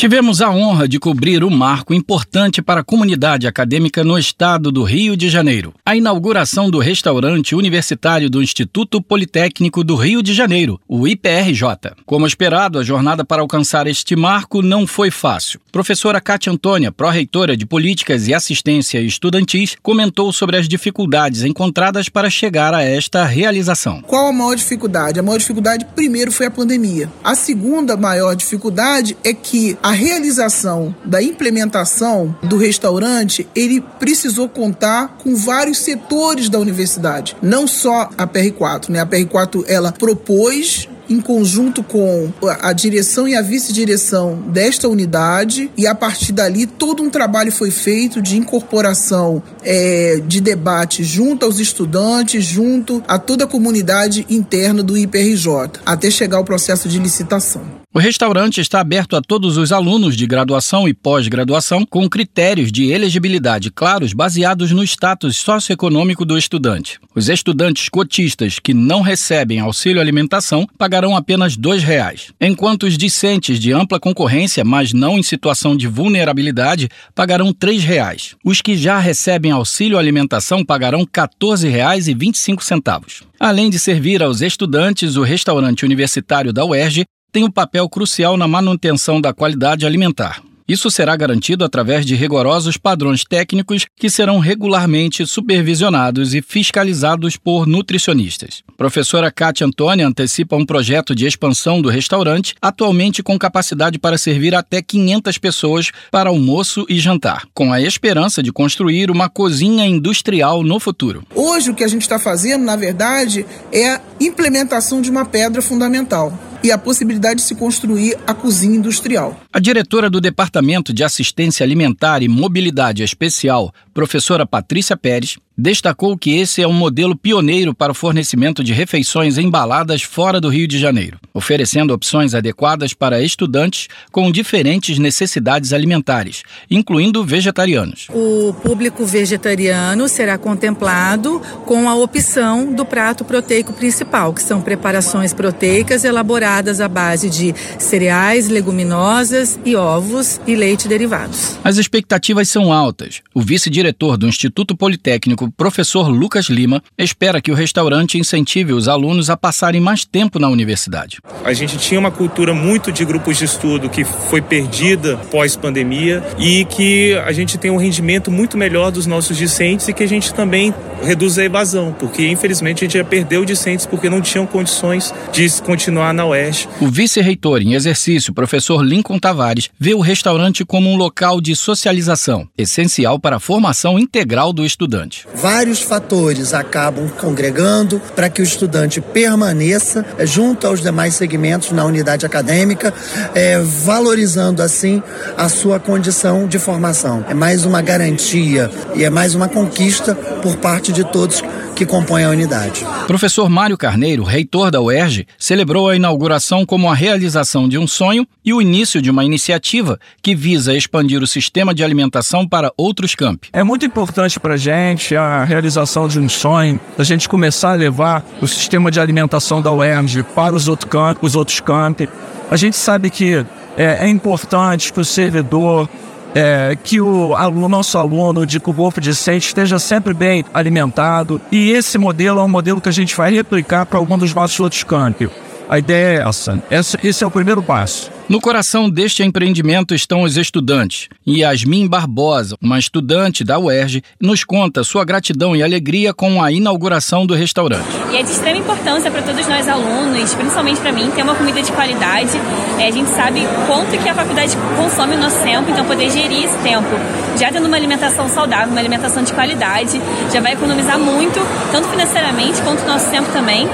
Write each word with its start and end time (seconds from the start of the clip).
Tivemos 0.00 0.40
a 0.40 0.48
honra 0.48 0.88
de 0.88 0.98
cobrir 0.98 1.44
um 1.44 1.50
marco 1.50 1.92
importante 1.92 2.62
para 2.62 2.80
a 2.80 2.82
comunidade 2.82 3.46
acadêmica 3.46 4.02
no 4.02 4.18
estado 4.18 4.72
do 4.72 4.82
Rio 4.82 5.14
de 5.14 5.28
Janeiro. 5.28 5.74
A 5.84 5.94
inauguração 5.94 6.70
do 6.70 6.78
restaurante 6.78 7.54
universitário 7.54 8.30
do 8.30 8.42
Instituto 8.42 9.02
Politécnico 9.02 9.84
do 9.84 9.96
Rio 9.96 10.22
de 10.22 10.32
Janeiro, 10.32 10.80
o 10.88 11.06
IPRJ. 11.06 11.92
Como 12.06 12.26
esperado, 12.26 12.78
a 12.78 12.82
jornada 12.82 13.26
para 13.26 13.42
alcançar 13.42 13.86
este 13.86 14.16
marco 14.16 14.62
não 14.62 14.86
foi 14.86 15.10
fácil. 15.10 15.60
Professora 15.70 16.18
Cátia 16.18 16.50
Antônia, 16.50 16.90
pró-reitora 16.90 17.54
de 17.54 17.66
Políticas 17.66 18.26
e 18.26 18.32
Assistência 18.32 19.02
Estudantis, 19.02 19.76
comentou 19.82 20.32
sobre 20.32 20.56
as 20.56 20.66
dificuldades 20.66 21.44
encontradas 21.44 22.08
para 22.08 22.30
chegar 22.30 22.72
a 22.72 22.82
esta 22.82 23.26
realização. 23.26 24.00
Qual 24.00 24.28
a 24.28 24.32
maior 24.32 24.56
dificuldade? 24.56 25.20
A 25.20 25.22
maior 25.22 25.36
dificuldade, 25.36 25.84
primeiro, 25.94 26.32
foi 26.32 26.46
a 26.46 26.50
pandemia. 26.50 27.12
A 27.22 27.34
segunda 27.34 27.98
maior 27.98 28.34
dificuldade 28.34 29.14
é 29.22 29.34
que 29.34 29.76
a 29.82 29.89
a 29.90 29.92
realização 29.92 30.94
da 31.04 31.20
implementação 31.20 32.32
do 32.44 32.56
restaurante, 32.56 33.48
ele 33.56 33.80
precisou 33.98 34.48
contar 34.48 35.16
com 35.18 35.34
vários 35.34 35.78
setores 35.78 36.48
da 36.48 36.60
universidade, 36.60 37.36
não 37.42 37.66
só 37.66 38.08
a 38.16 38.24
PR4, 38.24 38.88
né? 38.88 39.00
A 39.00 39.06
PR4 39.06 39.64
ela 39.66 39.90
propôs 39.90 40.88
em 41.10 41.20
conjunto 41.20 41.82
com 41.82 42.32
a 42.60 42.72
direção 42.72 43.26
e 43.26 43.34
a 43.34 43.42
vice-direção 43.42 44.36
desta 44.48 44.88
unidade, 44.88 45.70
e 45.76 45.86
a 45.86 45.94
partir 45.94 46.32
dali 46.32 46.66
todo 46.66 47.02
um 47.02 47.10
trabalho 47.10 47.50
foi 47.50 47.72
feito 47.72 48.22
de 48.22 48.36
incorporação 48.36 49.42
é, 49.62 50.22
de 50.24 50.40
debate 50.40 51.02
junto 51.02 51.44
aos 51.44 51.58
estudantes, 51.58 52.44
junto 52.44 53.02
a 53.08 53.18
toda 53.18 53.44
a 53.44 53.48
comunidade 53.48 54.24
interna 54.30 54.82
do 54.82 54.96
IPRJ, 54.96 55.80
até 55.84 56.10
chegar 56.10 56.38
ao 56.38 56.44
processo 56.44 56.88
de 56.88 56.98
licitação. 56.98 57.80
O 57.92 57.98
restaurante 57.98 58.60
está 58.60 58.78
aberto 58.78 59.16
a 59.16 59.20
todos 59.20 59.56
os 59.56 59.72
alunos 59.72 60.16
de 60.16 60.24
graduação 60.24 60.86
e 60.86 60.94
pós-graduação 60.94 61.84
com 61.84 62.08
critérios 62.08 62.70
de 62.70 62.84
elegibilidade 62.92 63.68
claros 63.68 64.12
baseados 64.12 64.70
no 64.70 64.84
status 64.84 65.36
socioeconômico 65.38 66.24
do 66.24 66.38
estudante. 66.38 67.00
Os 67.16 67.28
estudantes 67.28 67.88
cotistas 67.88 68.60
que 68.60 68.72
não 68.72 69.00
recebem 69.00 69.58
auxílio 69.58 70.00
alimentação 70.00 70.68
pagarão 70.78 70.99
apenas 71.16 71.56
R$ 71.56 71.78
reais, 71.78 72.32
enquanto 72.40 72.84
os 72.84 72.96
discentes 72.96 73.58
de 73.58 73.72
ampla 73.72 73.98
concorrência, 73.98 74.64
mas 74.64 74.92
não 74.92 75.18
em 75.18 75.22
situação 75.22 75.76
de 75.76 75.86
vulnerabilidade, 75.86 76.88
pagarão 77.14 77.48
R$ 77.48 77.78
reais. 77.78 78.36
Os 78.44 78.60
que 78.60 78.76
já 78.76 78.98
recebem 78.98 79.50
auxílio 79.50 79.98
alimentação 79.98 80.64
pagarão 80.64 81.00
R$ 81.00 81.06
14,25. 81.06 83.24
Além 83.38 83.70
de 83.70 83.78
servir 83.78 84.22
aos 84.22 84.42
estudantes, 84.42 85.16
o 85.16 85.22
restaurante 85.22 85.84
universitário 85.84 86.52
da 86.52 86.64
UERJ 86.64 87.04
tem 87.32 87.44
um 87.44 87.50
papel 87.50 87.88
crucial 87.88 88.36
na 88.36 88.46
manutenção 88.46 89.20
da 89.20 89.32
qualidade 89.32 89.86
alimentar. 89.86 90.42
Isso 90.70 90.88
será 90.88 91.16
garantido 91.16 91.64
através 91.64 92.06
de 92.06 92.14
rigorosos 92.14 92.76
padrões 92.76 93.24
técnicos 93.24 93.86
que 93.96 94.08
serão 94.08 94.38
regularmente 94.38 95.26
supervisionados 95.26 96.32
e 96.32 96.40
fiscalizados 96.40 97.36
por 97.36 97.66
nutricionistas. 97.66 98.62
Professora 98.76 99.32
Cátia 99.32 99.66
Antônia 99.66 100.06
antecipa 100.06 100.54
um 100.54 100.64
projeto 100.64 101.12
de 101.12 101.26
expansão 101.26 101.82
do 101.82 101.88
restaurante, 101.88 102.54
atualmente 102.62 103.20
com 103.20 103.36
capacidade 103.36 103.98
para 103.98 104.16
servir 104.16 104.54
até 104.54 104.80
500 104.80 105.38
pessoas 105.38 105.90
para 106.08 106.30
almoço 106.30 106.86
e 106.88 107.00
jantar, 107.00 107.48
com 107.52 107.72
a 107.72 107.82
esperança 107.82 108.40
de 108.40 108.52
construir 108.52 109.10
uma 109.10 109.28
cozinha 109.28 109.84
industrial 109.84 110.62
no 110.62 110.78
futuro. 110.78 111.24
Hoje, 111.34 111.70
o 111.72 111.74
que 111.74 111.82
a 111.82 111.88
gente 111.88 112.02
está 112.02 112.20
fazendo, 112.20 112.64
na 112.64 112.76
verdade, 112.76 113.44
é 113.72 113.88
a 113.88 114.00
implementação 114.20 115.02
de 115.02 115.10
uma 115.10 115.24
pedra 115.24 115.60
fundamental 115.60 116.32
e 116.62 116.70
a 116.70 116.78
possibilidade 116.78 117.36
de 117.36 117.42
se 117.42 117.54
construir 117.54 118.16
a 118.26 118.34
cozinha 118.34 118.76
industrial. 118.76 119.40
A 119.52 119.58
diretora 119.58 120.10
do 120.10 120.20
Departamento 120.20 120.92
de 120.92 121.02
Assistência 121.02 121.64
Alimentar 121.64 122.22
e 122.22 122.28
Mobilidade 122.28 123.02
Especial, 123.02 123.72
professora 123.92 124.46
Patrícia 124.46 124.96
Pérez, 124.96 125.38
destacou 125.60 126.16
que 126.16 126.38
esse 126.38 126.62
é 126.62 126.66
um 126.66 126.72
modelo 126.72 127.14
pioneiro 127.14 127.74
para 127.74 127.92
o 127.92 127.94
fornecimento 127.94 128.64
de 128.64 128.72
refeições 128.72 129.36
embaladas 129.36 130.02
fora 130.02 130.40
do 130.40 130.48
Rio 130.48 130.66
de 130.66 130.78
Janeiro, 130.78 131.18
oferecendo 131.34 131.92
opções 131.92 132.34
adequadas 132.34 132.94
para 132.94 133.22
estudantes 133.22 133.86
com 134.10 134.32
diferentes 134.32 134.98
necessidades 134.98 135.74
alimentares, 135.74 136.42
incluindo 136.70 137.22
vegetarianos. 137.22 138.06
O 138.08 138.54
público 138.54 139.04
vegetariano 139.04 140.08
será 140.08 140.38
contemplado 140.38 141.42
com 141.66 141.88
a 141.88 141.94
opção 141.94 142.72
do 142.72 142.86
prato 142.86 143.22
proteico 143.24 143.74
principal, 143.74 144.32
que 144.32 144.42
são 144.42 144.62
preparações 144.62 145.34
proteicas 145.34 146.04
elaboradas 146.04 146.80
à 146.80 146.88
base 146.88 147.28
de 147.28 147.54
cereais, 147.78 148.48
leguminosas 148.48 149.60
e 149.64 149.76
ovos 149.76 150.40
e 150.46 150.54
leite 150.56 150.88
derivados. 150.88 151.58
As 151.62 151.76
expectativas 151.76 152.48
são 152.48 152.72
altas. 152.72 153.20
O 153.34 153.42
vice-diretor 153.42 154.16
do 154.16 154.26
Instituto 154.26 154.74
Politécnico 154.74 155.49
professor 155.50 156.08
Lucas 156.08 156.46
Lima 156.46 156.82
espera 156.96 157.40
que 157.40 157.50
o 157.50 157.54
restaurante 157.54 158.18
incentive 158.18 158.72
os 158.72 158.88
alunos 158.88 159.30
a 159.30 159.36
passarem 159.36 159.80
mais 159.80 160.04
tempo 160.04 160.38
na 160.38 160.48
universidade. 160.48 161.18
A 161.44 161.52
gente 161.52 161.78
tinha 161.78 161.98
uma 161.98 162.10
cultura 162.10 162.52
muito 162.52 162.92
de 162.92 163.04
grupos 163.04 163.38
de 163.38 163.44
estudo 163.44 163.88
que 163.88 164.04
foi 164.04 164.40
perdida 164.40 165.16
pós-pandemia 165.30 166.22
e 166.38 166.64
que 166.64 167.14
a 167.24 167.32
gente 167.32 167.58
tem 167.58 167.70
um 167.70 167.76
rendimento 167.76 168.30
muito 168.30 168.56
melhor 168.56 168.90
dos 168.90 169.06
nossos 169.06 169.36
discentes 169.36 169.88
e 169.88 169.92
que 169.92 170.02
a 170.02 170.08
gente 170.08 170.32
também 170.34 170.74
reduz 171.02 171.38
a 171.38 171.44
evasão, 171.44 171.94
porque 171.98 172.26
infelizmente 172.28 172.84
a 172.84 172.86
gente 172.86 172.98
já 172.98 173.04
perdeu 173.04 173.44
discentes 173.44 173.86
porque 173.86 174.10
não 174.10 174.20
tinham 174.20 174.46
condições 174.46 175.14
de 175.32 175.50
continuar 175.62 176.12
na 176.12 176.26
UERJ. 176.26 176.68
O 176.80 176.88
vice-reitor 176.88 177.62
em 177.62 177.74
exercício, 177.74 178.34
professor 178.34 178.84
Lincoln 178.84 179.18
Tavares, 179.18 179.70
vê 179.78 179.94
o 179.94 180.00
restaurante 180.00 180.64
como 180.64 180.90
um 180.90 180.96
local 180.96 181.40
de 181.40 181.56
socialização, 181.56 182.48
essencial 182.56 183.18
para 183.18 183.36
a 183.36 183.40
formação 183.40 183.98
integral 183.98 184.52
do 184.52 184.64
estudante. 184.64 185.26
Vários 185.40 185.80
fatores 185.80 186.52
acabam 186.52 187.08
congregando 187.08 188.00
para 188.14 188.28
que 188.28 188.42
o 188.42 188.44
estudante 188.44 189.00
permaneça 189.00 190.04
junto 190.24 190.66
aos 190.66 190.80
demais 190.82 191.14
segmentos 191.14 191.72
na 191.72 191.84
unidade 191.84 192.26
acadêmica, 192.26 192.92
é, 193.34 193.58
valorizando 193.58 194.62
assim 194.62 195.02
a 195.38 195.48
sua 195.48 195.80
condição 195.80 196.46
de 196.46 196.58
formação. 196.58 197.24
É 197.26 197.32
mais 197.32 197.64
uma 197.64 197.80
garantia 197.80 198.70
e 198.94 199.02
é 199.02 199.08
mais 199.08 199.34
uma 199.34 199.48
conquista 199.48 200.14
por 200.14 200.56
parte 200.56 200.92
de 200.92 201.04
todos 201.04 201.42
que 201.80 201.86
compõem 201.86 202.24
a 202.24 202.28
unidade. 202.28 202.84
Professor 203.06 203.48
Mário 203.48 203.74
Carneiro, 203.74 204.22
reitor 204.22 204.70
da 204.70 204.82
UERJ, 204.82 205.26
celebrou 205.38 205.88
a 205.88 205.96
inauguração 205.96 206.66
como 206.66 206.90
a 206.90 206.94
realização 206.94 207.66
de 207.66 207.78
um 207.78 207.86
sonho 207.86 208.28
e 208.44 208.52
o 208.52 208.60
início 208.60 209.00
de 209.00 209.10
uma 209.10 209.24
iniciativa 209.24 209.98
que 210.20 210.34
visa 210.34 210.74
expandir 210.74 211.22
o 211.22 211.26
sistema 211.26 211.74
de 211.74 211.82
alimentação 211.82 212.46
para 212.46 212.70
outros 212.76 213.14
campi. 213.14 213.48
É 213.50 213.62
muito 213.62 213.86
importante 213.86 214.38
para 214.38 214.54
a 214.54 214.56
gente 214.58 215.16
a 215.16 215.42
realização 215.42 216.06
de 216.06 216.20
um 216.20 216.28
sonho, 216.28 216.78
a 216.98 217.02
gente 217.02 217.26
começar 217.26 217.70
a 217.70 217.76
levar 217.76 218.26
o 218.42 218.46
sistema 218.46 218.90
de 218.90 219.00
alimentação 219.00 219.62
da 219.62 219.72
UERJ 219.72 220.22
para 220.34 220.54
os, 220.54 220.68
outros 220.68 220.90
campi, 220.90 221.20
os 221.22 221.34
outros 221.34 221.60
campi. 221.60 222.10
A 222.50 222.58
gente 222.58 222.76
sabe 222.76 223.08
que 223.08 223.46
é, 223.78 224.04
é 224.04 224.08
importante 224.08 224.92
que 224.92 225.00
o 225.00 225.04
servidor 225.04 225.88
é, 226.34 226.76
que 226.82 227.00
o, 227.00 227.32
o, 227.32 227.68
nosso 227.68 227.98
aluno 227.98 228.46
de 228.46 228.58
corpo 228.60 229.00
discente 229.00 229.46
esteja 229.46 229.78
sempre 229.78 230.14
bem 230.14 230.44
alimentado. 230.52 231.40
E 231.50 231.70
esse 231.70 231.98
modelo 231.98 232.40
é 232.40 232.42
um 232.42 232.48
modelo 232.48 232.80
que 232.80 232.88
a 232.88 232.92
gente 232.92 233.16
vai 233.16 233.32
replicar 233.32 233.86
para 233.86 233.98
algum 233.98 234.16
dos 234.16 234.34
nossos 234.34 234.58
outros 234.60 234.84
campos. 234.84 235.28
A 235.68 235.78
ideia 235.78 236.18
é 236.18 236.28
essa. 236.28 236.98
Esse 237.02 237.22
é 237.22 237.26
o 237.26 237.30
primeiro 237.30 237.62
passo. 237.62 238.10
No 238.28 238.40
coração 238.40 238.90
deste 238.90 239.22
empreendimento 239.22 239.94
estão 239.94 240.22
os 240.22 240.36
estudantes. 240.36 241.08
Yasmin 241.26 241.86
Barbosa, 241.86 242.56
uma 242.60 242.78
estudante 242.78 243.44
da 243.44 243.56
UERJ, 243.56 244.02
nos 244.20 244.42
conta 244.42 244.82
sua 244.82 245.04
gratidão 245.04 245.54
e 245.54 245.62
alegria 245.62 246.12
com 246.12 246.42
a 246.42 246.50
inauguração 246.50 247.24
do 247.24 247.34
restaurante. 247.34 247.99
E 248.10 248.16
é 248.16 248.22
de 248.24 248.32
extrema 248.32 248.58
importância 248.58 249.08
para 249.08 249.22
todos 249.22 249.46
nós 249.46 249.68
alunos, 249.68 250.34
principalmente 250.34 250.80
para 250.80 250.90
mim, 250.90 251.10
ter 251.14 251.22
uma 251.22 251.34
comida 251.34 251.62
de 251.62 251.70
qualidade. 251.70 252.32
É, 252.76 252.88
a 252.88 252.90
gente 252.90 253.08
sabe 253.10 253.46
quanto 253.68 253.96
que 253.96 254.08
a 254.08 254.14
faculdade 254.14 254.56
consome 254.76 255.14
o 255.14 255.18
nosso 255.18 255.38
tempo, 255.42 255.70
então 255.70 255.84
poder 255.84 256.10
gerir 256.10 256.44
esse 256.44 256.58
tempo, 256.58 256.88
já 257.36 257.52
tendo 257.52 257.66
uma 257.66 257.76
alimentação 257.76 258.28
saudável, 258.28 258.70
uma 258.70 258.80
alimentação 258.80 259.22
de 259.22 259.32
qualidade, 259.32 260.00
já 260.32 260.40
vai 260.40 260.54
economizar 260.54 260.98
muito, 260.98 261.40
tanto 261.70 261.88
financeiramente 261.88 262.60
quanto 262.62 262.84
nosso 262.84 263.08
tempo 263.10 263.30
também. 263.32 263.68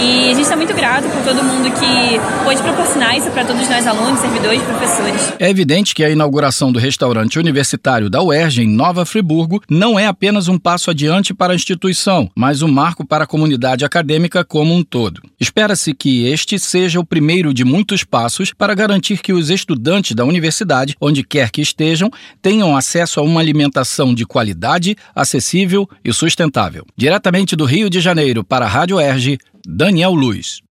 E 0.00 0.30
a 0.30 0.34
gente 0.34 0.40
está 0.40 0.56
muito 0.56 0.74
grato 0.74 1.06
por 1.10 1.22
todo 1.22 1.44
mundo 1.44 1.70
que 1.72 2.18
pôde 2.42 2.62
proporcionar 2.62 3.18
isso 3.18 3.30
para 3.30 3.44
todos 3.44 3.68
nós 3.68 3.86
alunos, 3.86 4.18
servidores, 4.18 4.62
professores. 4.62 5.34
É 5.38 5.50
evidente 5.50 5.94
que 5.94 6.02
a 6.02 6.08
inauguração 6.08 6.72
do 6.72 6.78
restaurante 6.78 7.38
universitário 7.38 8.08
da 8.08 8.22
UERJ 8.22 8.62
em 8.62 8.68
Nova 8.68 9.04
Friburgo 9.04 9.60
não 9.68 9.98
é 9.98 10.06
apenas 10.06 10.48
um 10.48 10.58
passo 10.58 10.90
adiante 10.90 11.34
para 11.34 11.52
a 11.52 11.56
instituição, 11.56 12.30
mas 12.34 12.62
um 12.62 12.68
marco 12.68 13.06
para 13.06 13.24
a 13.24 13.26
comunidade 13.26 13.84
acadêmica 13.84 14.42
como 14.42 14.74
um 14.74 14.82
todo. 14.82 15.20
Espera-se 15.38 15.92
que 15.92 16.26
este 16.26 16.58
seja 16.58 16.98
o 16.98 17.04
primeiro 17.04 17.52
de 17.52 17.62
muitos 17.62 18.02
passos 18.02 18.54
para 18.54 18.74
garantir 18.74 19.18
que 19.18 19.34
os 19.34 19.50
estudantes 19.50 20.14
da 20.14 20.24
universidade, 20.24 20.96
onde 20.98 21.22
quer 21.22 21.50
que 21.50 21.60
estejam, 21.60 22.10
tenham 22.40 22.74
acesso 22.74 23.20
a 23.20 23.22
uma 23.22 23.40
alimentação 23.40 24.14
de 24.14 24.24
qualidade, 24.24 24.96
acessível 25.14 25.86
e 26.02 26.10
sustentável. 26.10 26.86
Diretamente 26.96 27.54
do 27.54 27.66
Rio 27.66 27.90
de 27.90 28.00
Janeiro 28.00 28.42
para 28.42 28.64
a 28.64 28.68
Rádio 28.68 28.96
UERJ, 28.96 29.38
Daniel 29.72 30.16
Luiz. 30.16 30.69